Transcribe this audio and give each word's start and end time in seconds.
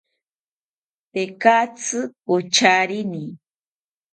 Tekatzi 1.11 1.99
pocharini 2.25 3.23